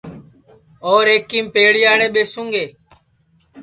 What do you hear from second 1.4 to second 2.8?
پیڑیاڑے ٻیسوں گے